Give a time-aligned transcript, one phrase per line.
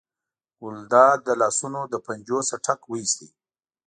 [0.61, 3.19] ګلداد د لاسونو له پنجو نه ټک وویست.